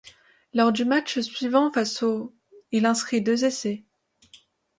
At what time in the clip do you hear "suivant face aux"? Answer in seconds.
1.19-2.33